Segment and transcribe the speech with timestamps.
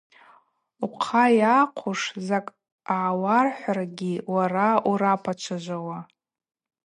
[0.85, 2.49] Ухъа йахъвуш закӏ
[2.85, 5.99] гӏауархӏвыргьи уара урапачважвауа.